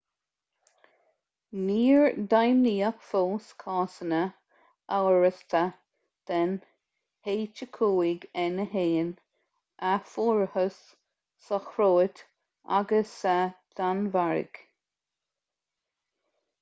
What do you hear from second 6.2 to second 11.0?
den h5n1 a fuarthas